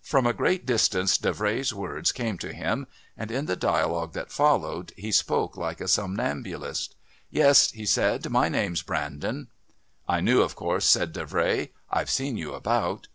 [0.00, 2.86] From a great distance Davray's words came to him,
[3.18, 6.94] and in the dialogue that followed he spoke like a somnambulist.
[7.28, 9.48] "Yes," he said, "my name's Brandon."
[10.08, 11.68] "I knew, of course," said Davray.
[11.90, 13.08] "I've seen you about."